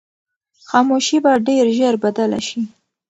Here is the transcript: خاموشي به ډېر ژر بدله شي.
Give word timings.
خاموشي 0.69 1.17
به 1.23 1.31
ډېر 1.47 1.65
ژر 1.77 1.93
بدله 2.03 2.39
شي. 2.47 2.61